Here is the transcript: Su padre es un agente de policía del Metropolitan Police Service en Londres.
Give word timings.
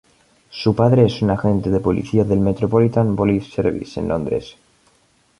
Su 0.49 0.73
padre 0.75 1.05
es 1.05 1.21
un 1.21 1.29
agente 1.29 1.69
de 1.69 1.79
policía 1.79 2.23
del 2.23 2.39
Metropolitan 2.39 3.15
Police 3.15 3.51
Service 3.51 3.99
en 3.99 4.07
Londres. 4.07 4.55